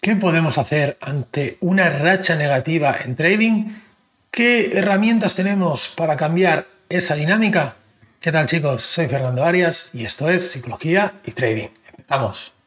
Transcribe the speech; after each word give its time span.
¿Qué 0.00 0.14
podemos 0.14 0.58
hacer 0.58 0.96
ante 1.00 1.58
una 1.60 1.90
racha 1.90 2.36
negativa 2.36 2.96
en 3.04 3.16
trading? 3.16 3.64
¿Qué 4.30 4.78
herramientas 4.78 5.34
tenemos 5.34 5.88
para 5.88 6.16
cambiar 6.16 6.68
esa 6.88 7.16
dinámica? 7.16 7.74
¿Qué 8.20 8.30
tal 8.30 8.46
chicos? 8.46 8.82
Soy 8.82 9.08
Fernando 9.08 9.44
Arias 9.44 9.90
y 9.94 10.04
esto 10.04 10.28
es 10.28 10.52
Psicología 10.52 11.14
y 11.24 11.32
Trading. 11.32 11.68
Empezamos. 11.90 12.57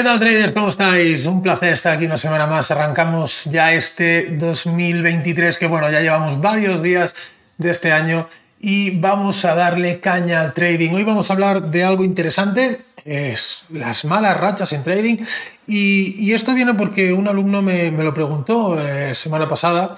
¿Qué 0.00 0.04
tal 0.04 0.18
traders? 0.18 0.52
¿Cómo 0.54 0.70
estáis? 0.70 1.26
Un 1.26 1.42
placer 1.42 1.74
estar 1.74 1.94
aquí 1.94 2.06
una 2.06 2.16
semana 2.16 2.46
más. 2.46 2.70
Arrancamos 2.70 3.44
ya 3.44 3.74
este 3.74 4.34
2023 4.38 5.58
que 5.58 5.66
bueno, 5.66 5.90
ya 5.90 6.00
llevamos 6.00 6.40
varios 6.40 6.82
días 6.82 7.14
de 7.58 7.68
este 7.68 7.92
año 7.92 8.26
y 8.58 8.98
vamos 8.98 9.44
a 9.44 9.54
darle 9.54 10.00
caña 10.00 10.40
al 10.40 10.54
trading. 10.54 10.92
Hoy 10.92 11.04
vamos 11.04 11.28
a 11.28 11.34
hablar 11.34 11.70
de 11.70 11.84
algo 11.84 12.02
interesante, 12.02 12.80
es 13.04 13.66
las 13.68 14.06
malas 14.06 14.40
rachas 14.40 14.72
en 14.72 14.84
trading 14.84 15.18
y, 15.66 16.32
esto 16.32 16.54
viene 16.54 16.72
porque 16.72 17.12
un 17.12 17.28
alumno 17.28 17.60
me, 17.60 17.90
lo 17.90 18.14
preguntó 18.14 18.80
eh, 18.80 19.14
semana 19.14 19.50
pasada 19.50 19.96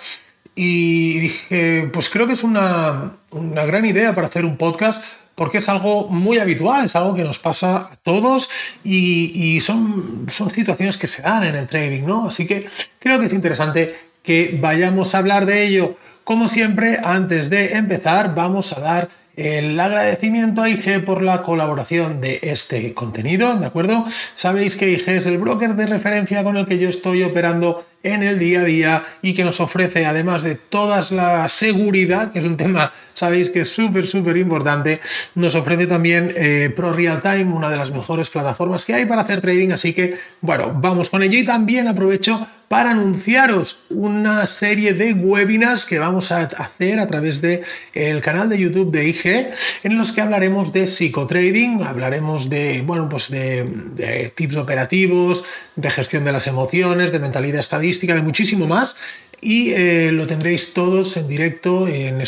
y 0.56 1.20
dije, 1.20 1.90
pues 1.92 2.08
creo 2.08 2.26
que 2.26 2.32
es 2.32 2.42
una, 2.42 3.12
una 3.30 3.64
gran 3.66 3.84
idea 3.84 4.16
para 4.16 4.26
hacer 4.26 4.44
un 4.46 4.56
podcast 4.56 5.04
porque 5.42 5.58
es 5.58 5.68
algo 5.68 6.06
muy 6.08 6.38
habitual, 6.38 6.84
es 6.84 6.94
algo 6.94 7.16
que 7.16 7.24
nos 7.24 7.40
pasa 7.40 7.78
a 7.78 7.96
todos 7.96 8.48
y, 8.84 9.60
son, 9.60 10.26
son 10.28 10.50
situaciones 10.50 10.96
que 10.96 11.08
se 11.08 11.20
dan 11.20 11.42
en 11.42 11.56
el 11.56 11.66
trading, 11.66 12.04
¿no? 12.04 12.28
Así 12.28 12.46
que 12.46 12.68
creo 13.00 13.18
que 13.18 13.26
es 13.26 13.32
interesante 13.32 13.92
que 14.22 14.56
vayamos 14.62 15.16
a 15.16 15.18
hablar 15.18 15.44
de 15.44 15.66
ello. 15.66 15.96
Como 16.22 16.46
siempre, 16.46 17.00
antes 17.02 17.50
de 17.50 17.72
empezar, 17.72 18.36
vamos 18.36 18.72
a 18.72 18.78
dar 18.82 19.08
el 19.34 19.80
agradecimiento 19.80 20.62
a 20.62 20.68
IG 20.68 21.04
por 21.04 21.22
la 21.22 21.42
colaboración 21.42 22.20
de 22.20 22.38
este 22.42 22.94
contenido, 22.94 23.56
¿de 23.56 23.66
acuerdo? 23.66 24.06
Sabéis 24.36 24.76
que 24.76 24.92
IG 24.92 25.08
es 25.08 25.26
el 25.26 25.38
broker 25.38 25.74
de 25.74 25.86
referencia 25.86 26.44
con 26.44 26.56
el 26.56 26.66
que 26.66 26.78
yo 26.78 26.88
estoy 26.88 27.24
operando 27.24 27.84
en 28.04 28.22
el 28.22 28.38
día 28.38 28.60
a 28.60 28.64
día 28.64 29.04
y 29.22 29.34
que 29.34 29.42
nos 29.42 29.60
ofrece, 29.60 30.06
además 30.06 30.42
de 30.42 30.54
toda 30.54 31.00
la 31.10 31.48
seguridad, 31.48 32.30
que 32.30 32.40
es 32.40 32.44
un 32.44 32.56
tema, 32.56 32.92
sabéis 33.14 33.50
que 33.50 33.60
es 33.60 33.72
súper, 33.72 34.06
súper 34.06 34.36
importante, 34.36 35.00
nos 35.34 35.54
ofrece 35.54 35.86
también 35.86 36.32
eh, 36.36 36.72
Pro 36.74 36.92
Real 36.92 37.20
Time, 37.20 37.44
una 37.44 37.68
de 37.68 37.76
las 37.76 37.90
mejores 37.90 38.30
plataformas 38.30 38.84
que 38.84 38.94
hay 38.94 39.06
para 39.06 39.22
hacer 39.22 39.40
trading. 39.40 39.70
Así 39.70 39.92
que, 39.92 40.16
bueno, 40.40 40.72
vamos 40.74 41.10
con 41.10 41.22
ello 41.22 41.38
y 41.38 41.44
también 41.44 41.88
aprovecho 41.88 42.46
para 42.72 42.92
anunciaros 42.92 43.80
una 43.90 44.46
serie 44.46 44.94
de 44.94 45.12
webinars 45.12 45.84
que 45.84 45.98
vamos 45.98 46.32
a 46.32 46.44
hacer 46.44 47.00
a 47.00 47.06
través 47.06 47.42
del 47.42 47.60
el 47.92 48.22
canal 48.22 48.48
de 48.48 48.58
YouTube 48.58 48.90
de 48.90 49.08
IG, 49.08 49.50
en 49.82 49.98
los 49.98 50.10
que 50.10 50.22
hablaremos 50.22 50.72
de 50.72 50.86
psicotrading, 50.86 51.82
hablaremos 51.82 52.48
de, 52.48 52.82
bueno, 52.86 53.10
pues 53.10 53.30
de, 53.30 53.70
de 53.94 54.32
tips 54.34 54.56
operativos, 54.56 55.44
de 55.76 55.90
gestión 55.90 56.24
de 56.24 56.32
las 56.32 56.46
emociones, 56.46 57.12
de 57.12 57.18
mentalidad 57.18 57.60
estadística, 57.60 58.14
de 58.14 58.22
muchísimo 58.22 58.66
más 58.66 58.96
y 59.42 59.72
eh, 59.72 60.10
lo 60.12 60.26
tendréis 60.26 60.72
todos 60.72 61.16
en 61.16 61.28
directo, 61.28 61.88
en 61.88 62.22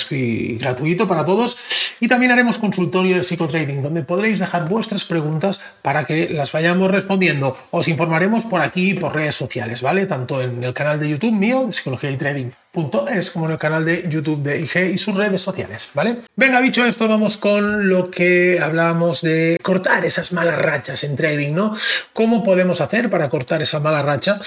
gratuito 0.58 1.06
para 1.06 1.24
todos. 1.24 1.56
Y 2.00 2.08
también 2.08 2.32
haremos 2.32 2.58
consultorio 2.58 3.16
de 3.16 3.22
psicotrading, 3.22 3.82
donde 3.82 4.02
podréis 4.02 4.40
dejar 4.40 4.68
vuestras 4.68 5.04
preguntas 5.04 5.62
para 5.80 6.04
que 6.04 6.28
las 6.28 6.50
vayamos 6.52 6.90
respondiendo. 6.90 7.56
Os 7.70 7.86
informaremos 7.86 8.44
por 8.44 8.60
aquí 8.60 8.94
por 8.94 9.14
redes 9.14 9.36
sociales, 9.36 9.80
¿vale? 9.80 10.06
Tanto 10.06 10.42
en 10.42 10.62
el 10.62 10.74
canal 10.74 10.98
de 10.98 11.08
YouTube 11.08 11.32
mío, 11.32 11.64
de 11.66 11.72
Psicología 11.72 12.10
y 12.10 12.16
Trading 12.16 12.50
es 13.12 13.30
como 13.30 13.46
en 13.46 13.52
el 13.52 13.58
canal 13.58 13.84
de 13.84 14.06
YouTube 14.08 14.42
de 14.42 14.60
IG 14.60 14.94
y 14.94 14.98
sus 14.98 15.14
redes 15.14 15.40
sociales, 15.40 15.90
¿vale? 15.94 16.18
Venga, 16.34 16.60
dicho 16.60 16.84
esto, 16.84 17.06
vamos 17.06 17.36
con 17.36 17.88
lo 17.88 18.10
que 18.10 18.58
hablábamos 18.60 19.20
de 19.22 19.58
cortar 19.62 20.04
esas 20.04 20.32
malas 20.32 20.58
rachas 20.58 21.04
en 21.04 21.16
trading, 21.16 21.54
¿no? 21.54 21.76
¿Cómo 22.12 22.42
podemos 22.42 22.80
hacer 22.80 23.10
para 23.10 23.28
cortar 23.28 23.62
esa 23.62 23.78
mala 23.78 24.02
racha? 24.02 24.40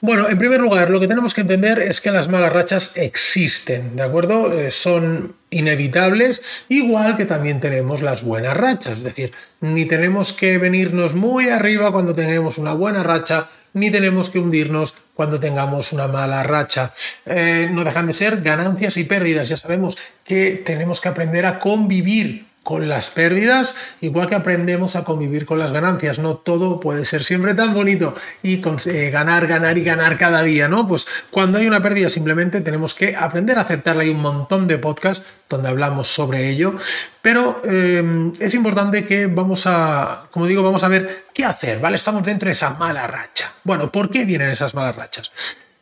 Bueno, 0.00 0.28
en 0.28 0.38
primer 0.38 0.60
lugar, 0.60 0.90
lo 0.90 1.00
que 1.00 1.08
tenemos 1.08 1.34
que 1.34 1.40
entender 1.40 1.80
es 1.80 2.00
que 2.00 2.10
las 2.10 2.28
malas 2.28 2.52
rachas 2.52 2.96
existen, 2.96 3.96
¿de 3.96 4.02
acuerdo? 4.02 4.52
Eh, 4.52 4.70
son 4.70 5.34
inevitables, 5.54 6.66
igual 6.68 7.16
que 7.16 7.24
también 7.24 7.60
tenemos 7.60 8.02
las 8.02 8.22
buenas 8.22 8.56
rachas, 8.56 8.98
es 8.98 9.04
decir, 9.04 9.32
ni 9.60 9.86
tenemos 9.86 10.32
que 10.32 10.58
venirnos 10.58 11.14
muy 11.14 11.48
arriba 11.48 11.92
cuando 11.92 12.14
tenemos 12.14 12.58
una 12.58 12.74
buena 12.74 13.02
racha, 13.02 13.48
ni 13.72 13.90
tenemos 13.90 14.30
que 14.30 14.38
hundirnos 14.38 14.94
cuando 15.14 15.40
tengamos 15.40 15.92
una 15.92 16.08
mala 16.08 16.42
racha. 16.42 16.92
Eh, 17.26 17.68
no 17.72 17.84
dejan 17.84 18.06
de 18.06 18.12
ser 18.12 18.42
ganancias 18.42 18.96
y 18.96 19.04
pérdidas. 19.04 19.48
Ya 19.48 19.56
sabemos 19.56 19.96
que 20.24 20.62
tenemos 20.64 21.00
que 21.00 21.08
aprender 21.08 21.46
a 21.46 21.58
convivir 21.58 22.46
con 22.64 22.88
las 22.88 23.10
pérdidas, 23.10 23.76
igual 24.00 24.26
que 24.26 24.34
aprendemos 24.34 24.96
a 24.96 25.04
convivir 25.04 25.46
con 25.46 25.60
las 25.60 25.70
ganancias. 25.70 26.18
No 26.18 26.38
todo 26.38 26.80
puede 26.80 27.04
ser 27.04 27.22
siempre 27.22 27.54
tan 27.54 27.74
bonito 27.74 28.16
y 28.42 28.60
eh, 28.86 29.10
ganar, 29.12 29.46
ganar 29.46 29.78
y 29.78 29.84
ganar 29.84 30.16
cada 30.16 30.42
día, 30.42 30.66
¿no? 30.66 30.88
Pues 30.88 31.06
cuando 31.30 31.58
hay 31.58 31.68
una 31.68 31.82
pérdida 31.82 32.10
simplemente 32.10 32.62
tenemos 32.62 32.94
que 32.94 33.14
aprender 33.14 33.58
a 33.58 33.60
aceptarla. 33.60 34.02
Hay 34.02 34.10
un 34.10 34.22
montón 34.22 34.66
de 34.66 34.78
podcasts 34.78 35.24
donde 35.48 35.68
hablamos 35.68 36.08
sobre 36.08 36.48
ello, 36.48 36.74
pero 37.22 37.62
eh, 37.64 38.32
es 38.40 38.54
importante 38.54 39.04
que 39.06 39.26
vamos 39.26 39.66
a, 39.66 40.26
como 40.30 40.46
digo, 40.46 40.62
vamos 40.62 40.82
a 40.82 40.88
ver 40.88 41.26
qué 41.32 41.44
hacer, 41.44 41.78
¿vale? 41.78 41.96
Estamos 41.96 42.24
dentro 42.24 42.46
de 42.46 42.52
esa 42.52 42.70
mala 42.70 43.06
racha. 43.06 43.52
Bueno, 43.62 43.92
¿por 43.92 44.10
qué 44.10 44.24
vienen 44.24 44.48
esas 44.48 44.74
malas 44.74 44.96
rachas? 44.96 45.30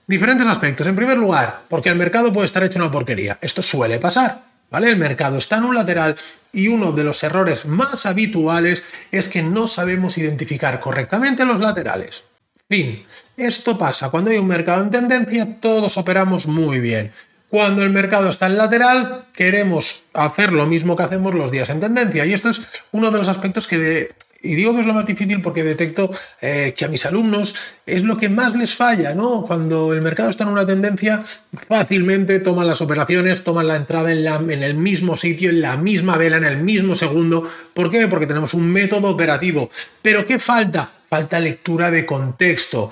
Diferentes 0.07 0.47
aspectos. 0.47 0.87
En 0.87 0.97
primer 0.97 1.17
lugar, 1.17 1.63
porque 1.69 1.89
el 1.89 1.95
mercado 1.95 2.33
puede 2.33 2.47
estar 2.47 2.65
hecho 2.65 2.79
una 2.79 2.91
porquería. 2.91 3.39
Esto 3.41 3.63
suele 3.63 3.99
pasar. 3.99 4.52
El 4.73 4.97
mercado 4.97 5.39
está 5.39 5.59
en 5.59 5.65
un 5.65 5.75
lateral 5.75 6.17
y 6.53 6.69
uno 6.69 6.93
de 6.93 7.05
los 7.05 7.23
errores 7.23 7.67
más 7.67 8.07
habituales 8.07 8.85
es 9.11 9.29
que 9.29 9.43
no 9.43 9.67
sabemos 9.67 10.19
identificar 10.19 10.81
correctamente 10.81 11.45
los 11.45 11.61
laterales. 11.61 12.25
Fin, 12.69 13.05
esto 13.37 13.77
pasa 13.77 14.11
cuando 14.11 14.31
hay 14.31 14.39
un 14.39 14.47
mercado 14.47 14.83
en 14.83 14.91
tendencia, 14.91 15.61
todos 15.61 15.99
operamos 15.99 16.47
muy 16.47 16.81
bien. 16.81 17.13
Cuando 17.51 17.83
el 17.83 17.91
mercado 17.91 18.31
está 18.31 18.47
en 18.47 18.57
lateral, 18.57 19.27
queremos 19.35 20.05
hacer 20.15 20.55
lo 20.55 20.65
mismo 20.65 20.97
que 20.97 21.03
hacemos 21.03 21.35
los 21.35 21.51
días 21.51 21.69
en 21.69 21.81
tendencia. 21.81 22.25
Y 22.25 22.33
esto 22.33 22.49
es 22.49 22.63
uno 22.93 23.11
de 23.11 23.19
los 23.19 23.29
aspectos 23.29 23.67
que 23.67 24.11
y 24.43 24.57
digo 24.57 24.75
que 24.75 24.81
es 24.81 24.87
lo 24.87 24.95
más 24.95 25.07
difícil 25.07 25.41
porque 25.41 25.63
detecto 25.63 26.11
eh, 26.41 26.75
que 26.77 26.85
a 26.85 26.89
mis 26.89 27.07
alumnos 27.07 27.55
es 27.87 28.03
lo 28.03 28.17
que 28.17 28.29
más 28.29 28.57
les 28.57 28.75
falla, 28.75 29.15
¿no? 29.15 29.45
Cuando 29.47 29.93
el 29.93 30.03
mercado 30.03 30.31
está 30.31 30.45
en 30.45 30.51
una 30.51 30.67
tendencia, 30.67 31.23
fácilmente 31.69 32.41
toman 32.41 32.67
las 32.67 32.81
operaciones, 32.81 33.45
toman 33.45 33.69
la 33.69 33.77
entrada 33.77 34.11
en, 34.11 34.25
la, 34.25 34.37
en 34.37 34.63
el 34.63 34.75
mismo 34.75 35.17
sitio, 35.17 35.51
en 35.51 35.61
la 35.61 35.77
misma 35.77 36.17
vela, 36.17 36.39
en 36.39 36.45
el 36.45 36.59
mismo 36.59 36.95
segundo. 36.95 37.49
¿Por 37.73 37.91
qué? 37.91 38.09
Porque 38.09 38.27
tenemos 38.27 38.53
un 38.55 38.69
método 38.69 39.09
operativo. 39.09 39.71
¿Pero 40.03 40.27
qué 40.27 40.39
falta? 40.39 40.91
Falta 41.09 41.39
lectura 41.39 41.91
de 41.91 42.05
contexto. 42.05 42.91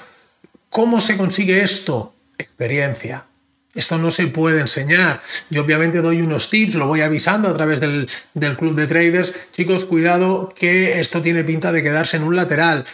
¿Cómo 0.69 1.01
se 1.01 1.17
consigue 1.17 1.63
esto? 1.63 2.15
Experiencia. 2.39 3.25
Esto 3.75 3.99
no 3.99 4.11
se 4.11 4.27
puede 4.27 4.61
enseñar. 4.61 5.21
Yo 5.49 5.63
obviamente 5.63 6.03
doy 6.03 6.23
unos 6.23 6.51
tips, 6.51 6.75
lo 6.75 6.89
voy 6.89 7.03
avisando 7.03 7.49
a 7.49 7.57
través 7.57 7.81
del, 7.81 8.09
club 8.57 8.75
de 8.75 8.89
traders. 8.89 9.33
Chicos, 9.53 9.85
cuidado 9.85 10.53
que 10.57 10.99
esto 10.99 11.23
tiene 11.23 11.45
pinta 11.45 11.71
de 11.71 11.83
quedarse 11.83 12.17
en 12.17 12.25
un 12.25 12.35
lateral. 12.35 12.85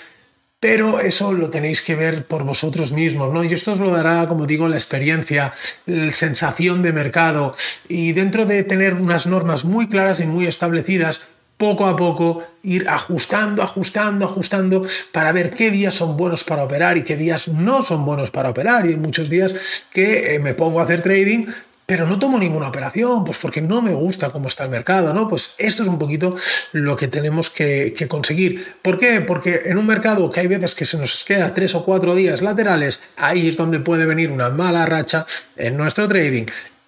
Pero 0.60 1.00
eso 1.00 1.32
lo 1.32 1.48
tenéis 1.48 1.80
que 1.80 1.94
ver 1.94 2.26
por 2.26 2.44
vosotros 2.44 2.92
mismos, 2.92 3.32
¿no? 3.32 3.44
Y 3.44 3.52
esto 3.52 3.72
os 3.72 3.78
lo 3.78 3.90
dará, 3.90 4.26
como 4.26 4.46
digo, 4.46 4.68
la 4.68 4.76
experiencia, 4.76 5.54
la 5.86 6.12
sensación 6.12 6.82
de 6.82 6.92
mercado. 6.92 7.54
Y 7.88 8.12
dentro 8.12 8.44
de 8.46 8.62
tener 8.64 8.94
unas 8.94 9.26
normas 9.26 9.64
muy 9.64 9.88
claras 9.88 10.20
y 10.20 10.26
muy 10.26 10.46
establecidas, 10.46 11.28
poco 11.56 11.86
a 11.86 11.96
poco 11.96 12.44
ir 12.62 12.88
ajustando, 12.88 13.62
ajustando, 13.62 14.24
ajustando 14.26 14.84
para 15.12 15.32
ver 15.32 15.50
qué 15.50 15.70
días 15.70 15.94
son 15.94 16.16
buenos 16.16 16.44
para 16.44 16.64
operar 16.64 16.96
y 16.96 17.02
qué 17.02 17.16
días 17.16 17.48
no 17.48 17.82
son 17.82 18.04
buenos 18.04 18.30
para 18.30 18.50
operar. 18.50 18.86
Y 18.86 18.90
hay 18.90 18.96
muchos 18.96 19.30
días 19.30 19.54
que 19.92 20.34
eh, 20.34 20.38
me 20.38 20.54
pongo 20.54 20.80
a 20.80 20.84
hacer 20.84 21.02
trading, 21.02 21.46
pero 21.86 22.04
no 22.06 22.18
tomo 22.18 22.38
ninguna 22.38 22.68
operación, 22.68 23.24
pues 23.24 23.38
porque 23.38 23.62
no 23.62 23.80
me 23.80 23.92
gusta 23.92 24.30
cómo 24.30 24.48
está 24.48 24.64
el 24.64 24.70
mercado, 24.70 25.14
¿no? 25.14 25.28
Pues 25.28 25.54
esto 25.58 25.84
es 25.84 25.88
un 25.88 25.98
poquito 25.98 26.34
lo 26.72 26.96
que 26.96 27.06
tenemos 27.06 27.48
que, 27.48 27.94
que, 27.96 28.08
conseguir. 28.08 28.74
¿Por 28.82 28.98
qué? 28.98 29.20
Porque 29.20 29.62
en 29.66 29.78
un 29.78 29.86
mercado 29.86 30.30
que 30.30 30.40
hay 30.40 30.48
veces 30.48 30.74
que 30.74 30.84
se 30.84 30.98
nos 30.98 31.24
queda 31.24 31.54
tres 31.54 31.76
o 31.76 31.84
cuatro 31.84 32.16
días 32.16 32.42
laterales, 32.42 33.00
ahí 33.16 33.48
es 33.48 33.56
donde 33.56 33.78
puede 33.78 34.04
venir 34.04 34.32
una 34.32 34.50
mala 34.50 34.84
racha 34.84 35.24
en 35.56 35.76
nuestro 35.76 36.08
trading 36.08 36.46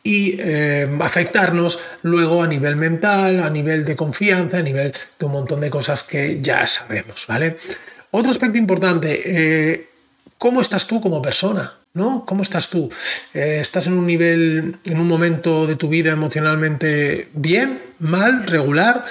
y 0.08 0.36
eh, 0.38 0.88
afectarnos 1.00 1.78
luego 2.00 2.42
a 2.42 2.46
nivel 2.46 2.76
mental, 2.76 3.40
a 3.40 3.50
nivel 3.50 3.84
de 3.84 3.94
confianza, 3.94 4.56
a 4.56 4.62
nivel 4.62 4.90
de 5.18 5.26
un 5.26 5.32
montón 5.32 5.60
de 5.60 5.68
cosas 5.68 6.02
que 6.02 6.40
ya 6.40 6.66
sabemos, 6.66 7.26
¿vale? 7.28 7.58
Otro 8.10 8.30
aspecto 8.30 8.56
importante, 8.56 9.20
eh, 9.26 9.88
¿cómo 10.38 10.62
estás 10.62 10.86
tú 10.86 11.02
como 11.02 11.20
persona? 11.20 11.74
¿no? 11.92 12.24
¿Cómo 12.24 12.42
estás 12.42 12.70
tú? 12.70 12.88
Eh, 13.34 13.58
¿Estás 13.60 13.88
en 13.88 13.94
un 13.94 14.06
nivel, 14.06 14.76
en 14.84 15.00
un 15.00 15.08
momento 15.08 15.66
de 15.66 15.74
tu 15.74 15.88
vida 15.88 16.12
emocionalmente 16.12 17.28
bien, 17.34 17.82
mal, 17.98 18.46
regular? 18.46 19.04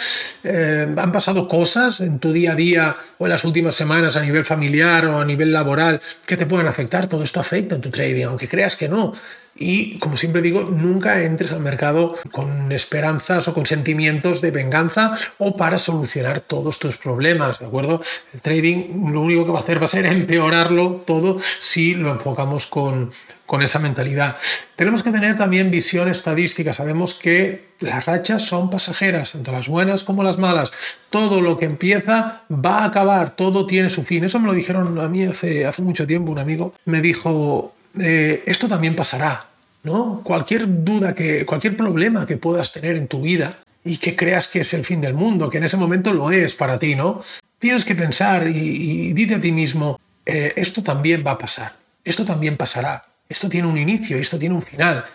¿Han 0.46 1.12
pasado 1.12 1.48
cosas 1.48 2.00
en 2.00 2.18
tu 2.20 2.32
día 2.32 2.54
a 2.54 2.56
día 2.56 2.96
o 3.18 3.26
en 3.26 3.32
las 3.32 3.44
últimas 3.44 3.76
semanas 3.76 4.16
a 4.16 4.22
nivel 4.22 4.46
familiar 4.46 5.06
o 5.08 5.20
a 5.20 5.26
nivel 5.26 5.52
laboral 5.52 6.02
que 6.26 6.38
te 6.38 6.46
puedan 6.46 6.68
afectar? 6.68 7.08
Todo 7.08 7.24
esto 7.24 7.40
afecta 7.40 7.76
en 7.76 7.82
tu 7.82 7.92
trading, 7.92 8.26
aunque 8.26 8.48
creas 8.48 8.76
que 8.76 8.88
no. 8.88 9.14
Y 9.60 9.98
como 10.00 10.18
siempre 10.18 10.42
digo, 10.42 10.64
nunca 10.64 11.24
entres 11.24 11.52
al 11.52 11.62
mercado 11.62 12.16
con 12.32 12.72
esperanzas 12.72 13.48
o 13.48 13.54
con 13.54 13.66
sentimientos 13.66 14.42
de 14.42 14.52
venganza 14.52 15.14
o 15.38 15.58
para 15.58 15.78
solucionar 15.78 16.42
todos 16.42 16.80
tus 16.80 16.98
problemas, 16.98 17.60
¿de 17.60 17.66
acuerdo? 17.66 18.02
El 18.34 18.42
trading 18.42 19.12
lo 19.12 19.22
único 19.22 19.46
que 19.46 19.52
va 19.52 19.60
a 19.60 19.62
hacer 19.62 19.82
va 19.82 19.86
a 19.86 19.90
ser 19.90 20.06
empeorarlo 20.06 21.04
todo 21.06 21.38
si 21.60 21.96
lo 21.96 22.12
enfocamos 22.12 22.68
con, 22.68 23.12
con 23.48 23.64
esa 23.64 23.80
mentalidad. 23.80 24.38
Tenemos 24.76 25.02
que 25.02 25.12
tener 25.12 25.38
también 25.38 25.72
visión 25.72 26.10
estadística. 26.10 26.74
Sabemos 26.74 27.16
que 27.16 27.68
las 27.80 28.06
rachas 28.06 28.44
son 28.44 28.70
pasajeras, 28.70 29.32
tanto 29.32 29.52
las 29.52 29.68
buenas 29.68 30.04
como 30.04 30.22
las 30.22 30.38
malas. 30.38 30.72
Todo 31.10 31.42
lo 31.42 31.58
que 31.58 31.66
empieza 31.66 32.44
va 32.52 32.80
a 32.80 32.86
acabar, 32.86 33.36
todo 33.36 33.66
tiene 33.66 33.90
su 33.90 34.04
fin. 34.04 34.24
Eso 34.24 34.40
me 34.40 34.48
lo 34.48 34.54
dijeron 34.54 35.00
a 35.00 35.08
mí 35.08 35.24
hace, 35.26 35.66
hace 35.66 35.82
mucho 35.82 36.06
tiempo 36.06 36.32
un 36.32 36.40
amigo. 36.40 36.74
Me 36.86 37.02
dijo, 37.02 37.74
eh, 38.00 38.44
esto 38.46 38.68
también 38.68 38.96
pasará, 38.96 39.46
¿no? 39.84 40.22
Cualquier 40.24 40.84
duda, 40.84 41.14
que, 41.14 41.46
cualquier 41.46 41.76
problema 41.78 42.26
que 42.26 42.38
puedas 42.38 42.72
tener 42.72 42.96
en 42.96 43.08
tu 43.08 43.22
vida 43.22 43.60
y 43.84 43.98
que 43.98 44.16
creas 44.16 44.48
que 44.48 44.62
es 44.62 44.74
el 44.74 44.86
fin 44.86 45.02
del 45.02 45.14
mundo, 45.14 45.50
que 45.50 45.58
en 45.58 45.64
ese 45.64 45.78
momento 45.78 46.14
lo 46.14 46.32
es 46.32 46.56
para 46.56 46.78
ti, 46.80 46.96
¿no? 46.96 47.22
Tienes 47.60 47.86
que 47.86 47.96
pensar 47.96 48.48
y, 48.48 49.14
y 49.16 49.34
a 49.34 49.42
ti 49.42 49.52
mismo, 49.52 50.00
eh, 50.26 50.54
esto 50.56 50.84
también 50.84 51.24
va 51.26 51.32
a 51.32 51.38
pasar, 51.38 51.74
esto 52.04 52.26
también 52.26 52.58
pasará, 52.58 53.06
esto 53.30 53.50
tiene 53.50 53.68
un 53.68 53.78
inicio, 53.78 54.18
esto 54.18 54.38
tiene 54.38 54.56
un 54.56 54.62
final. 54.62 55.06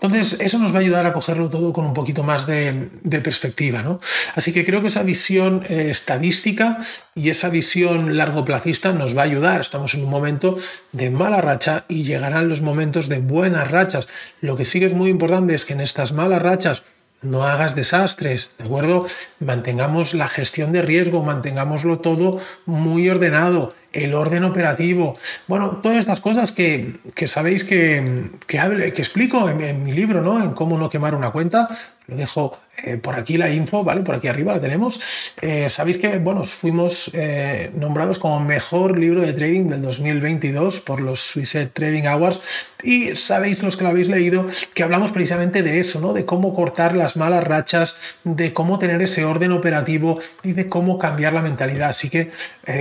Entonces, 0.00 0.40
eso 0.40 0.60
nos 0.60 0.72
va 0.72 0.76
a 0.76 0.80
ayudar 0.80 1.06
a 1.06 1.12
cogerlo 1.12 1.50
todo 1.50 1.72
con 1.72 1.84
un 1.84 1.92
poquito 1.92 2.22
más 2.22 2.46
de, 2.46 2.88
perspectiva. 3.22 3.82
¿no? 3.82 4.00
Así 4.36 4.52
que 4.52 4.64
creo 4.64 4.80
que 4.80 4.86
esa 4.86 5.02
visión 5.02 5.64
eh, 5.68 5.88
estadística 5.90 6.78
y 7.16 7.30
esa 7.30 7.48
visión 7.48 8.16
largoplacista 8.16 8.92
nos 8.92 9.16
va 9.16 9.22
a 9.22 9.24
ayudar. 9.24 9.60
Estamos 9.60 9.94
en 9.94 10.04
un 10.04 10.10
momento 10.10 10.56
de 10.92 11.10
mala 11.10 11.40
racha 11.40 11.84
y 11.88 12.04
llegarán 12.04 12.48
los 12.48 12.62
momentos 12.62 13.08
de 13.08 13.18
buenas 13.18 13.72
rachas. 13.72 14.06
Lo 14.40 14.56
que 14.56 14.64
sí 14.64 14.78
que 14.78 14.86
es 14.86 14.94
muy 14.94 15.10
importante 15.10 15.56
es 15.56 15.64
que 15.64 15.72
en 15.72 15.80
estas 15.80 16.12
malas 16.12 16.42
rachas 16.42 16.84
no 17.20 17.42
hagas 17.42 17.74
desastres, 17.74 18.52
¿de 18.58 18.64
acuerdo? 18.66 19.06
Mantengamos 19.40 20.14
la 20.14 20.28
gestión 20.28 20.70
de 20.70 20.82
riesgo, 20.82 21.24
mantengámoslo 21.24 21.98
todo 21.98 22.40
muy 22.66 23.10
ordenado, 23.10 23.74
el 24.04 24.14
orden 24.14 24.44
operativo, 24.44 25.16
bueno, 25.46 25.80
todas 25.82 25.98
estas 25.98 26.20
cosas 26.20 26.52
que, 26.52 27.00
sabéis 27.26 27.64
que, 27.64 28.30
que, 28.46 28.58
que 28.94 29.02
explico 29.02 29.48
en, 29.48 29.60
en, 29.60 29.84
mi 29.84 29.92
libro, 29.92 30.22
¿no? 30.22 30.42
En 30.42 30.52
cómo 30.52 30.78
no 30.78 30.90
quemar 30.90 31.14
una 31.14 31.30
cuenta, 31.30 31.68
lo 32.06 32.16
dejo 32.16 32.58
eh, 32.84 32.96
por 32.96 33.16
aquí 33.16 33.36
la 33.36 33.50
info, 33.50 33.82
¿vale? 33.82 34.02
Por 34.02 34.14
aquí 34.14 34.28
arriba 34.28 34.52
la 34.52 34.60
tenemos. 34.60 35.00
Eh, 35.40 35.68
sabéis 35.68 35.98
que, 35.98 36.18
bueno, 36.18 36.44
fuimos 36.44 37.10
eh, 37.12 37.70
nombrados 37.74 38.18
como 38.18 38.38
mejor 38.40 38.98
libro 38.98 39.22
de 39.22 39.32
trading 39.32 39.66
del 39.66 39.82
2022 39.82 40.80
por 40.80 41.00
los 41.00 41.20
Swiss 41.20 41.56
Trading 41.72 42.04
Awards 42.04 42.40
y 42.84 43.16
sabéis 43.16 43.62
los 43.62 43.76
que 43.76 43.82
lo 43.82 43.90
habéis 43.90 44.08
leído 44.08 44.46
que 44.74 44.84
hablamos 44.84 45.10
precisamente 45.10 45.62
de 45.62 45.80
eso, 45.80 46.00
¿no? 46.00 46.12
De 46.12 46.24
cómo 46.24 46.54
cortar 46.54 46.94
las 46.94 47.16
malas 47.16 47.42
rachas, 47.42 48.18
de 48.22 48.52
cómo 48.52 48.78
tener 48.78 49.02
ese 49.02 49.24
orden 49.24 49.52
operativo 49.52 50.20
y 50.44 50.52
de 50.52 50.68
cómo 50.68 50.98
cambiar 50.98 51.32
la 51.32 51.42
mentalidad. 51.42 51.88
Así 51.88 52.08
que 52.08 52.30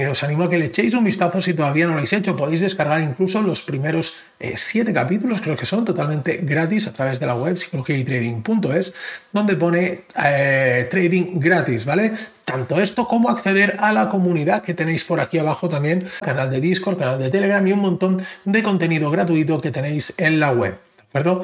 os 0.09 0.23
animo 0.23 0.43
a 0.43 0.49
que 0.49 0.59
le 0.59 0.65
echéis 0.65 0.93
un 0.93 1.05
vistazo 1.05 1.41
si 1.41 1.53
todavía 1.53 1.85
no 1.85 1.91
lo 1.91 1.97
habéis 1.97 2.13
hecho. 2.13 2.35
Podéis 2.35 2.61
descargar 2.61 3.01
incluso 3.01 3.41
los 3.41 3.63
primeros 3.63 4.17
siete 4.55 4.93
capítulos, 4.93 5.41
creo 5.41 5.55
que 5.55 5.65
son 5.65 5.85
totalmente 5.85 6.41
gratis 6.43 6.87
a 6.87 6.93
través 6.93 7.19
de 7.19 7.25
la 7.25 7.35
web 7.35 7.57
psicologiaytrading.es 7.57 8.93
donde 9.31 9.55
pone 9.55 9.86
eh, 10.23 10.87
trading 10.89 11.39
gratis, 11.39 11.85
¿vale? 11.85 12.13
Tanto 12.45 12.79
esto 12.79 13.07
como 13.07 13.29
acceder 13.29 13.77
a 13.79 13.91
la 13.91 14.09
comunidad 14.09 14.63
que 14.63 14.73
tenéis 14.73 15.03
por 15.03 15.19
aquí 15.19 15.37
abajo 15.37 15.67
también, 15.67 16.07
canal 16.21 16.49
de 16.49 16.61
Discord, 16.61 16.97
canal 16.97 17.19
de 17.19 17.29
Telegram 17.29 17.65
y 17.67 17.73
un 17.73 17.79
montón 17.79 18.21
de 18.45 18.63
contenido 18.63 19.11
gratuito 19.11 19.59
que 19.59 19.71
tenéis 19.71 20.13
en 20.17 20.39
la 20.39 20.51
web. 20.51 20.77
¿De? 21.13 21.41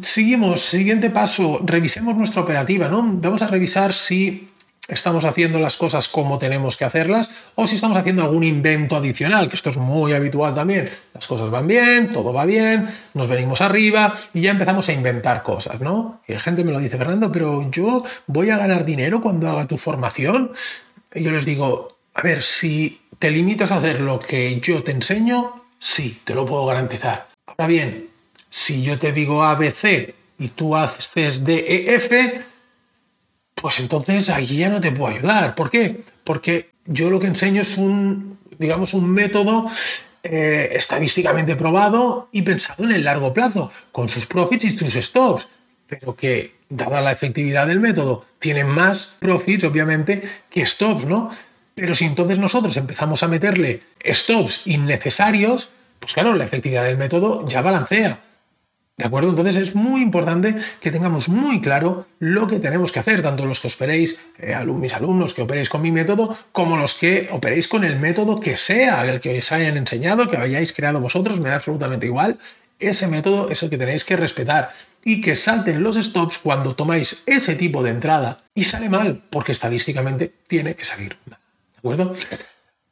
Seguimos, 0.00 0.60
siguiente 0.62 1.10
paso, 1.10 1.60
revisemos 1.64 2.16
nuestra 2.16 2.42
operativa, 2.42 2.88
¿no? 2.88 3.02
Vamos 3.02 3.42
a 3.42 3.48
revisar 3.48 3.92
si 3.92 4.47
estamos 4.88 5.24
haciendo 5.24 5.60
las 5.60 5.76
cosas 5.76 6.08
como 6.08 6.38
tenemos 6.38 6.76
que 6.76 6.84
hacerlas 6.84 7.30
o 7.54 7.66
si 7.66 7.74
estamos 7.74 7.98
haciendo 7.98 8.22
algún 8.22 8.42
invento 8.42 8.96
adicional, 8.96 9.48
que 9.48 9.56
esto 9.56 9.70
es 9.70 9.76
muy 9.76 10.14
habitual 10.14 10.54
también. 10.54 10.90
Las 11.12 11.26
cosas 11.26 11.50
van 11.50 11.66
bien, 11.66 12.12
todo 12.12 12.32
va 12.32 12.46
bien, 12.46 12.88
nos 13.14 13.28
venimos 13.28 13.60
arriba 13.60 14.14
y 14.32 14.40
ya 14.40 14.50
empezamos 14.50 14.88
a 14.88 14.92
inventar 14.92 15.42
cosas, 15.42 15.80
¿no? 15.80 16.22
Y 16.26 16.32
la 16.32 16.40
gente 16.40 16.64
me 16.64 16.72
lo 16.72 16.80
dice, 16.80 16.96
Fernando, 16.96 17.30
pero 17.30 17.70
yo 17.70 18.02
voy 18.26 18.50
a 18.50 18.56
ganar 18.56 18.84
dinero 18.84 19.20
cuando 19.20 19.48
haga 19.48 19.66
tu 19.66 19.76
formación. 19.76 20.52
Y 21.14 21.22
yo 21.22 21.30
les 21.30 21.44
digo, 21.44 21.98
a 22.14 22.22
ver, 22.22 22.42
si 22.42 23.00
te 23.18 23.30
limitas 23.30 23.70
a 23.70 23.76
hacer 23.76 24.00
lo 24.00 24.18
que 24.18 24.58
yo 24.60 24.82
te 24.82 24.92
enseño, 24.92 25.64
sí, 25.78 26.20
te 26.24 26.34
lo 26.34 26.46
puedo 26.46 26.66
garantizar. 26.66 27.28
Ahora 27.46 27.66
bien, 27.66 28.08
si 28.48 28.82
yo 28.82 28.98
te 28.98 29.12
digo 29.12 29.42
ABC 29.44 30.14
y 30.38 30.48
tú 30.48 30.76
haces 30.76 31.44
DEF, 31.44 32.10
pues 33.60 33.80
entonces 33.80 34.30
allí 34.30 34.58
ya 34.58 34.68
no 34.68 34.80
te 34.80 34.92
puedo 34.92 35.14
ayudar. 35.14 35.54
¿Por 35.54 35.70
qué? 35.70 36.00
Porque 36.24 36.70
yo 36.86 37.10
lo 37.10 37.20
que 37.20 37.26
enseño 37.26 37.62
es 37.62 37.76
un, 37.76 38.38
digamos, 38.58 38.94
un 38.94 39.10
método 39.10 39.70
eh, 40.22 40.70
estadísticamente 40.72 41.56
probado 41.56 42.28
y 42.32 42.42
pensado 42.42 42.84
en 42.84 42.92
el 42.92 43.04
largo 43.04 43.32
plazo, 43.32 43.70
con 43.92 44.08
sus 44.08 44.26
profits 44.26 44.64
y 44.64 44.78
sus 44.78 44.94
stops, 44.94 45.48
pero 45.86 46.14
que, 46.14 46.58
dada 46.68 47.00
la 47.00 47.12
efectividad 47.12 47.66
del 47.66 47.80
método, 47.80 48.26
tiene 48.38 48.64
más 48.64 49.16
profits, 49.18 49.64
obviamente, 49.64 50.22
que 50.50 50.66
stops, 50.66 51.06
¿no? 51.06 51.30
Pero 51.74 51.94
si 51.94 52.04
entonces 52.04 52.38
nosotros 52.38 52.76
empezamos 52.76 53.22
a 53.22 53.28
meterle 53.28 53.82
stops 54.04 54.66
innecesarios, 54.66 55.70
pues 55.98 56.12
claro, 56.12 56.34
la 56.34 56.44
efectividad 56.44 56.84
del 56.84 56.98
método 56.98 57.46
ya 57.46 57.62
balancea. 57.62 58.20
¿De 58.98 59.04
acuerdo? 59.04 59.30
Entonces 59.30 59.54
es 59.56 59.76
muy 59.76 60.02
importante 60.02 60.56
que 60.80 60.90
tengamos 60.90 61.28
muy 61.28 61.60
claro 61.60 62.06
lo 62.18 62.48
que 62.48 62.58
tenemos 62.58 62.90
que 62.90 62.98
hacer, 62.98 63.22
tanto 63.22 63.46
los 63.46 63.60
que 63.60 63.68
operéis, 63.68 64.18
eh, 64.38 64.56
mis 64.64 64.92
alumnos 64.92 65.34
que 65.34 65.42
operéis 65.42 65.68
con 65.68 65.82
mi 65.82 65.92
método, 65.92 66.36
como 66.50 66.76
los 66.76 66.94
que 66.94 67.28
operéis 67.30 67.68
con 67.68 67.84
el 67.84 68.00
método 68.00 68.40
que 68.40 68.56
sea, 68.56 69.08
el 69.08 69.20
que 69.20 69.38
os 69.38 69.52
hayan 69.52 69.76
enseñado, 69.76 70.28
que 70.28 70.36
hayáis 70.36 70.72
creado 70.72 71.00
vosotros, 71.00 71.38
me 71.38 71.48
da 71.48 71.54
absolutamente 71.54 72.06
igual. 72.06 72.38
Ese 72.80 73.06
método 73.06 73.50
es 73.50 73.62
el 73.62 73.70
que 73.70 73.78
tenéis 73.78 74.04
que 74.04 74.16
respetar 74.16 74.72
y 75.04 75.20
que 75.20 75.36
salten 75.36 75.80
los 75.80 75.96
stops 75.96 76.38
cuando 76.38 76.74
tomáis 76.74 77.22
ese 77.26 77.54
tipo 77.54 77.84
de 77.84 77.90
entrada 77.90 78.38
y 78.52 78.64
sale 78.64 78.88
mal, 78.88 79.22
porque 79.30 79.52
estadísticamente 79.52 80.34
tiene 80.48 80.74
que 80.74 80.84
salir 80.84 81.16
mal. 81.26 81.38
¿De 81.38 81.78
acuerdo? 81.78 82.16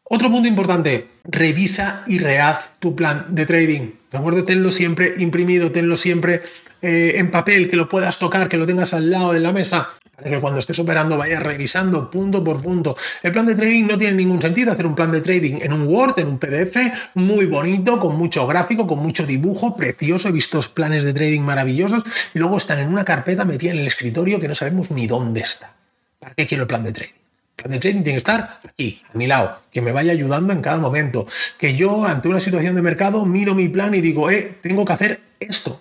Otro 0.08 0.30
punto 0.30 0.48
importante, 0.48 1.08
revisa 1.24 2.04
y 2.06 2.20
rehaz 2.20 2.70
tu 2.78 2.94
plan 2.94 3.26
de 3.30 3.44
trading. 3.44 3.90
¿De 4.12 4.18
acuerdo? 4.18 4.44
Tenlo 4.44 4.70
siempre 4.70 5.14
imprimido, 5.18 5.72
tenlo 5.72 5.96
siempre 5.96 6.42
eh, 6.80 7.14
en 7.16 7.32
papel, 7.32 7.68
que 7.68 7.74
lo 7.74 7.88
puedas 7.88 8.16
tocar, 8.20 8.48
que 8.48 8.56
lo 8.56 8.66
tengas 8.66 8.94
al 8.94 9.10
lado 9.10 9.32
de 9.32 9.40
la 9.40 9.52
mesa, 9.52 9.88
para 10.14 10.30
que 10.30 10.38
cuando 10.38 10.60
estés 10.60 10.78
operando 10.78 11.16
vayas 11.16 11.42
revisando 11.42 12.08
punto 12.08 12.44
por 12.44 12.62
punto. 12.62 12.96
El 13.20 13.32
plan 13.32 13.46
de 13.46 13.56
trading 13.56 13.88
no 13.88 13.98
tiene 13.98 14.14
ningún 14.14 14.40
sentido 14.40 14.70
hacer 14.70 14.86
un 14.86 14.94
plan 14.94 15.10
de 15.10 15.22
trading 15.22 15.58
en 15.60 15.72
un 15.72 15.88
Word, 15.88 16.20
en 16.20 16.28
un 16.28 16.38
PDF, 16.38 16.76
muy 17.14 17.46
bonito, 17.46 17.98
con 17.98 18.16
mucho 18.16 18.46
gráfico, 18.46 18.86
con 18.86 19.00
mucho 19.00 19.26
dibujo, 19.26 19.76
precioso. 19.76 20.28
He 20.28 20.32
visto 20.32 20.60
planes 20.72 21.02
de 21.02 21.14
trading 21.14 21.40
maravillosos 21.40 22.04
y 22.32 22.38
luego 22.38 22.58
están 22.58 22.78
en 22.78 22.88
una 22.88 23.04
carpeta 23.04 23.44
metida 23.44 23.72
en 23.72 23.78
el 23.78 23.88
escritorio 23.88 24.38
que 24.38 24.46
no 24.46 24.54
sabemos 24.54 24.92
ni 24.92 25.08
dónde 25.08 25.40
está. 25.40 25.74
¿Para 26.20 26.32
qué 26.36 26.46
quiero 26.46 26.62
el 26.62 26.68
plan 26.68 26.84
de 26.84 26.92
trading? 26.92 27.25
De 27.64 27.78
trading 27.78 28.02
tiene 28.02 28.12
que 28.12 28.18
estar 28.18 28.60
aquí, 28.68 29.02
a 29.12 29.16
mi 29.16 29.26
lado, 29.26 29.60
que 29.70 29.80
me 29.80 29.92
vaya 29.92 30.12
ayudando 30.12 30.52
en 30.52 30.60
cada 30.60 30.78
momento. 30.78 31.26
Que 31.58 31.74
yo, 31.74 32.04
ante 32.04 32.28
una 32.28 32.40
situación 32.40 32.74
de 32.74 32.82
mercado, 32.82 33.24
miro 33.24 33.54
mi 33.54 33.68
plan 33.68 33.94
y 33.94 34.00
digo, 34.00 34.30
eh, 34.30 34.56
tengo 34.62 34.84
que 34.84 34.92
hacer 34.92 35.20
esto. 35.40 35.80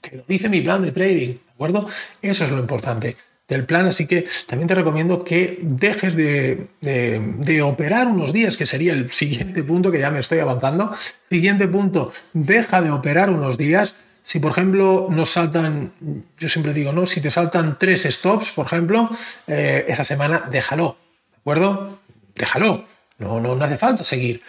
Que 0.00 0.16
lo 0.16 0.24
dice 0.28 0.48
mi 0.48 0.60
plan 0.60 0.82
de 0.82 0.92
trading, 0.92 1.28
¿de 1.28 1.52
acuerdo? 1.54 1.88
Eso 2.20 2.44
es 2.44 2.50
lo 2.50 2.58
importante 2.58 3.16
del 3.48 3.64
plan, 3.64 3.86
así 3.86 4.06
que 4.06 4.26
también 4.48 4.66
te 4.66 4.74
recomiendo 4.74 5.22
que 5.22 5.60
dejes 5.62 6.16
de, 6.16 6.66
de, 6.80 7.62
operar 7.62 8.08
unos 8.08 8.32
días, 8.32 8.56
que 8.56 8.66
sería 8.66 8.92
el 8.92 9.12
siguiente 9.12 9.62
punto 9.62 9.92
que 9.92 10.00
ya 10.00 10.10
me 10.10 10.18
estoy 10.18 10.40
avanzando. 10.40 10.94
Siguiente 11.30 11.68
punto, 11.68 12.12
deja 12.32 12.82
de 12.82 12.90
operar 12.90 13.30
unos 13.30 13.56
días. 13.56 13.94
Si, 14.24 14.40
por 14.40 14.50
ejemplo, 14.50 15.06
nos 15.10 15.30
saltan, 15.30 15.92
yo 16.36 16.48
siempre 16.48 16.74
digo, 16.74 16.92
¿no? 16.92 17.06
Si 17.06 17.20
te 17.20 17.30
saltan 17.30 17.76
tres 17.78 18.02
stops, 18.02 18.50
por 18.50 18.66
ejemplo, 18.66 19.08
eh, 19.46 19.84
esa 19.86 20.02
semana 20.02 20.42
déjalo 20.50 21.05
acuerdo? 21.46 22.00
Déjalo. 22.34 22.84
No, 23.18 23.40
no, 23.40 23.52
hace 23.64 23.78
falta 23.78 24.02
seguir. 24.02 24.42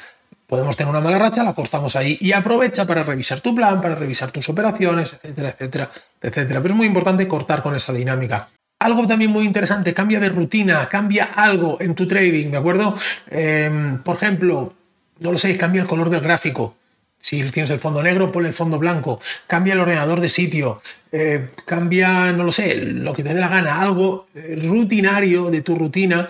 Podemos 0.47 0.75
tener 0.75 0.89
una 0.89 0.99
mala 0.99 1.19
racha, 1.19 1.43
la 1.43 1.53
cortamos 1.53 1.95
ahí 1.95 2.17
y 2.19 2.31
aprovecha 2.31 2.87
para 2.87 3.03
revisar 3.03 3.39
tu 3.39 3.53
plan, 3.53 3.81
para 3.81 3.93
revisar 3.93 4.31
tus 4.31 4.49
operaciones, 4.49 5.13
etcétera, 5.13 5.49
etcétera, 5.49 5.91
etcétera. 6.21 6.61
Pero 6.61 6.73
es 6.73 6.77
muy 6.77 6.87
importante 6.87 7.27
cortar 7.27 7.61
con 7.61 7.75
esa 7.75 7.93
dinámica. 7.93 8.49
Algo 8.79 9.07
también 9.07 9.29
muy 9.29 9.45
interesante, 9.45 9.93
cambia 9.93 10.19
de 10.19 10.29
rutina, 10.29 10.87
cambia 10.89 11.25
algo 11.35 11.77
en 11.79 11.93
tu 11.93 12.07
trading, 12.07 12.49
¿de 12.49 12.57
acuerdo? 12.57 12.97
Em, 13.29 14.01
por 14.01 14.15
ejemplo, 14.15 14.73
no 15.19 15.31
lo 15.31 15.37
sé, 15.37 15.55
cambia 15.57 15.81
el 15.81 15.87
color 15.87 16.09
del 16.09 16.21
gráfico. 16.21 16.75
Si 17.19 17.43
tienes 17.51 17.69
el 17.71 17.79
fondo 17.79 18.01
negro, 18.01 18.31
pon 18.31 18.45
el 18.45 18.53
fondo 18.53 18.79
blanco. 18.79 19.19
Cambia 19.47 19.73
el 19.73 19.79
ordenador 19.79 20.21
de 20.21 20.29
sitio. 20.29 20.81
Eh, 21.11 21.49
cambia, 21.65 22.31
no 22.31 22.43
lo 22.43 22.51
sé, 22.51 22.75
lo 22.75 23.13
que 23.13 23.23
te 23.23 23.33
dé 23.33 23.39
la 23.39 23.47
gana. 23.49 23.81
Algo 23.81 24.27
eh, 24.35 24.59
rutinario 24.63 25.49
de 25.49 25.61
tu 25.61 25.75
rutina 25.75 26.27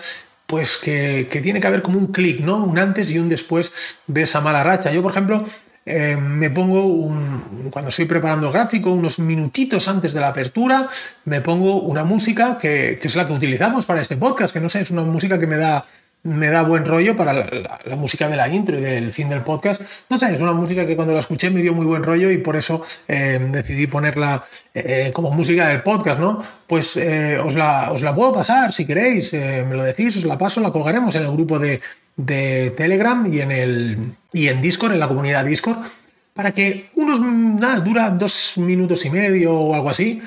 pues 0.48 0.78
que, 0.78 1.28
tiene 1.42 1.60
que 1.60 1.66
haber 1.66 1.82
como 1.82 1.98
un 1.98 2.06
clic, 2.06 2.40
¿no? 2.40 2.64
Un 2.64 2.78
antes 2.78 3.10
y 3.10 3.18
un 3.18 3.28
después 3.28 3.70
de 4.06 4.22
esa 4.22 4.40
mala 4.40 4.64
racha. 4.64 4.90
Yo, 4.90 5.02
por 5.02 5.12
ejemplo, 5.12 5.46
eh, 5.84 6.16
me 6.16 6.48
pongo 6.48 6.86
un, 6.86 7.68
cuando 7.70 7.90
estoy 7.90 8.06
preparando 8.06 8.46
el 8.46 8.54
gráfico, 8.54 8.90
unos 8.90 9.18
minutitos 9.18 9.86
antes 9.88 10.14
de 10.14 10.20
la 10.20 10.28
apertura, 10.28 10.88
me 11.26 11.42
pongo 11.42 11.82
una 11.82 12.02
música 12.02 12.58
que, 12.58 12.98
que, 12.98 13.08
es 13.08 13.14
la 13.14 13.26
que 13.26 13.34
utilizamos 13.34 13.84
para 13.84 14.00
este 14.00 14.16
podcast, 14.16 14.54
que 14.54 14.60
no 14.60 14.70
sé, 14.70 14.80
es 14.80 14.90
una 14.90 15.02
música 15.02 15.38
que 15.38 15.46
me 15.46 15.58
da 15.58 15.84
me 16.22 16.48
da 16.48 16.62
buen 16.62 16.84
rollo 16.84 17.16
para 17.16 17.32
la, 17.32 17.96
música 17.96 18.28
de 18.28 18.36
la 18.36 18.48
intro 18.48 18.78
y 18.78 18.80
del 18.80 19.12
fin 19.12 19.28
del 19.28 19.42
podcast. 19.42 19.80
No 20.10 20.18
sé, 20.18 20.34
es 20.34 20.40
una 20.40 20.52
música 20.52 20.86
que 20.86 20.96
cuando 20.96 21.14
la 21.14 21.20
escuché 21.20 21.50
me 21.50 21.62
dio 21.62 21.72
muy 21.72 21.86
buen 21.86 22.02
rollo 22.02 22.30
y 22.30 22.38
por 22.38 22.56
eso 22.56 22.84
eh, 23.06 23.38
decidí 23.50 23.86
ponerla 23.86 24.44
eh, 24.74 25.10
como 25.12 25.30
música 25.30 25.68
del 25.68 25.82
podcast, 25.82 26.20
¿no? 26.20 26.42
Pues 26.66 26.96
eh, 26.96 27.38
os, 27.38 27.54
la, 27.54 27.92
os, 27.92 28.02
la, 28.02 28.14
puedo 28.14 28.32
pasar 28.32 28.72
si 28.72 28.86
queréis, 28.86 29.32
me 29.32 29.74
lo 29.74 29.82
decís, 29.82 30.16
os 30.16 30.24
la 30.24 30.36
paso, 30.36 30.60
la 30.60 30.72
colgaremos 30.72 31.14
en 31.14 31.22
el 31.22 31.32
grupo 31.32 31.58
de, 31.58 31.80
de, 32.16 32.72
Telegram 32.76 33.32
y 33.32 33.40
en, 33.40 33.52
el, 33.52 33.98
y 34.32 34.48
en 34.48 34.60
Discord, 34.60 34.92
en 34.92 35.00
la 35.00 35.08
comunidad 35.08 35.44
Discord, 35.44 35.78
para 36.34 36.52
que 36.52 36.90
unos, 36.96 37.20
nada, 37.20 37.80
dura 37.80 38.10
dos 38.10 38.58
minutos 38.58 39.04
y 39.04 39.10
medio 39.10 39.54
o 39.54 39.74
algo 39.74 39.90
así, 39.90 40.22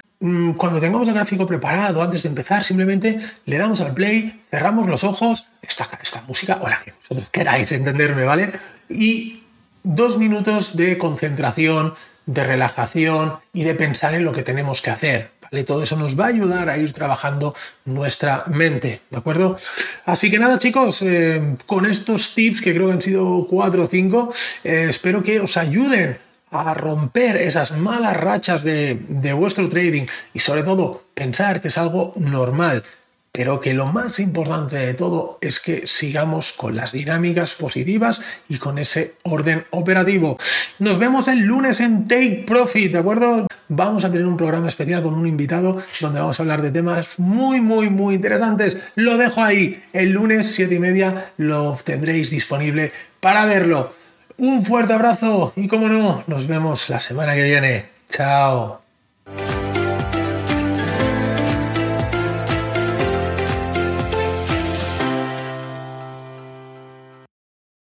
cuando 0.55 0.79
tengamos 0.79 1.07
el 1.07 1.15
gráfico 1.15 1.47
preparado, 1.47 2.01
antes 2.03 2.21
de 2.21 2.29
empezar, 2.29 2.63
simplemente 2.63 3.19
le 3.45 3.57
damos 3.57 3.81
al 3.81 3.95
play, 3.95 4.39
cerramos 4.51 4.87
los 4.87 5.03
ojos, 5.03 5.47
esta, 5.63 5.89
esta 6.01 6.21
música, 6.27 6.59
o 6.61 6.69
la 6.69 6.79
que 6.79 6.91
vosotros 6.91 7.27
queráis 7.31 7.71
entenderme, 7.71 8.23
¿vale? 8.23 8.51
Y 8.87 9.41
dos 9.81 10.19
minutos 10.19 10.77
de 10.77 10.99
concentración, 10.99 11.95
de 12.27 12.43
relajación 12.43 13.37
y 13.51 13.63
de 13.63 13.73
pensar 13.73 14.13
en 14.13 14.23
lo 14.23 14.31
que 14.31 14.43
tenemos 14.43 14.83
que 14.83 14.91
hacer. 14.91 15.31
¿vale? 15.41 15.63
Todo 15.63 15.81
eso 15.81 15.95
nos 15.95 16.19
va 16.19 16.25
a 16.25 16.29
ayudar 16.29 16.69
a 16.69 16.77
ir 16.77 16.93
trabajando 16.93 17.55
nuestra 17.85 18.43
mente, 18.45 19.01
¿de 19.09 19.17
acuerdo? 19.17 19.57
Así 20.05 20.29
que 20.29 20.37
nada, 20.37 20.59
chicos, 20.59 21.01
eh, 21.01 21.55
con 21.65 21.87
estos 21.87 22.35
tips, 22.35 22.61
que 22.61 22.75
creo 22.75 22.87
que 22.87 22.93
han 22.93 23.01
sido 23.01 23.47
cuatro 23.49 23.85
o 23.85 23.87
cinco, 23.87 24.31
eh, 24.63 24.85
espero 24.87 25.23
que 25.23 25.39
os 25.39 25.57
ayuden 25.57 26.19
a 26.51 26.73
romper 26.73 27.37
esas 27.37 27.77
malas 27.77 28.15
rachas 28.17 28.63
de, 28.63 29.33
vuestro 29.33 29.69
trading 29.69 30.05
y 30.33 30.39
sobre 30.39 30.63
todo 30.63 31.03
pensar 31.13 31.61
que 31.61 31.69
es 31.69 31.77
algo 31.77 32.13
normal, 32.17 32.83
pero 33.31 33.61
que 33.61 33.73
lo 33.73 33.85
más 33.85 34.19
importante 34.19 34.75
de 34.75 34.93
todo 34.93 35.37
es 35.39 35.61
que 35.61 35.87
sigamos 35.87 36.51
con 36.51 36.75
las 36.75 36.91
dinámicas 36.91 37.55
positivas 37.55 38.21
y 38.49 38.57
con 38.57 38.77
ese 38.77 39.15
orden 39.23 39.63
operativo. 39.69 40.37
Nos 40.79 40.97
vemos 40.99 41.29
el 41.29 41.39
lunes 41.39 41.79
en 41.79 42.09
Take 42.09 42.43
Profit, 42.45 42.91
¿de 42.91 42.99
acuerdo? 42.99 43.47
Vamos 43.69 44.03
a 44.03 44.11
tener 44.11 44.27
un 44.27 44.35
programa 44.35 44.67
especial 44.67 45.01
con 45.01 45.13
un 45.13 45.27
invitado 45.27 45.81
donde 46.01 46.19
vamos 46.19 46.37
a 46.37 46.43
hablar 46.43 46.61
de 46.61 46.71
temas 46.71 47.17
muy, 47.17 47.61
muy, 47.61 47.89
muy 47.89 48.15
interesantes. 48.15 48.75
Lo 48.95 49.17
dejo 49.17 49.41
ahí. 49.41 49.81
El 49.93 50.11
lunes, 50.11 50.51
siete 50.53 50.75
y 50.75 50.79
media, 50.79 51.31
lo 51.37 51.79
tendréis 51.81 52.29
disponible 52.29 52.91
para 53.21 53.45
verlo. 53.45 54.00
Un 54.41 54.65
fuerte 54.65 54.91
abrazo 54.91 55.53
y 55.55 55.67
como 55.67 55.87
no, 55.87 56.23
nos 56.25 56.47
vemos 56.47 56.89
la 56.89 56.99
semana 56.99 57.35
que 57.35 57.43
viene. 57.43 57.85
Chao. 58.09 58.81